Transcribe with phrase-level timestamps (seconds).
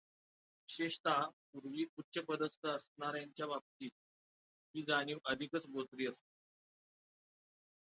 [0.69, 1.07] विशेषत:
[1.53, 3.91] पूर्वी उच्चपदस्थ असणाच्यांच्या बाबतीत
[4.75, 6.29] ही जाणीव अधिकच बोचरी असते.